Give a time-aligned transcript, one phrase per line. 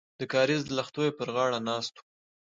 [0.19, 2.03] د کاریز د لښتیو پر غاړه ناست وو.